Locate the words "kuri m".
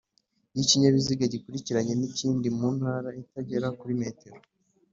3.79-4.01